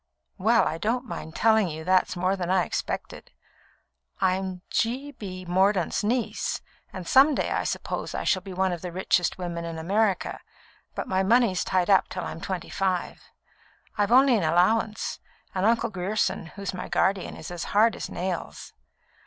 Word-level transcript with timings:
"Well, 0.39 0.67
I 0.67 0.79
don't 0.79 1.05
mind 1.05 1.35
telling 1.35 1.69
you 1.69 1.83
that's 1.83 2.15
more 2.15 2.35
than 2.35 2.49
I 2.49 2.63
expected. 2.65 3.29
I'm 4.19 4.63
G. 4.71 5.11
B. 5.11 5.45
Mordaunt's 5.45 6.03
niece, 6.03 6.59
and 6.91 7.07
some 7.07 7.35
day 7.35 7.51
I 7.51 7.63
suppose 7.65 8.15
I 8.15 8.23
shall 8.23 8.41
be 8.41 8.51
one 8.51 8.71
of 8.71 8.81
the 8.81 8.91
richest 8.91 9.37
women 9.37 9.63
in 9.63 9.77
America, 9.77 10.39
but 10.95 11.07
my 11.07 11.21
money's 11.21 11.63
tied 11.63 11.91
up 11.91 12.07
till 12.09 12.23
I'm 12.23 12.41
twenty 12.41 12.71
five. 12.71 13.21
I've 13.95 14.11
only 14.11 14.35
an 14.35 14.43
allowance, 14.43 15.19
and 15.53 15.67
Uncle 15.67 15.91
Grierson, 15.91 16.47
who 16.47 16.63
is 16.63 16.73
my 16.73 16.89
guardian, 16.89 17.35
is 17.37 17.63
hard 17.65 17.95
as 17.95 18.09
nails. 18.09 18.73